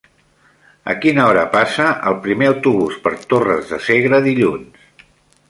[0.93, 4.91] A quina hora passa el primer autobús per Torres de Segre dilluns?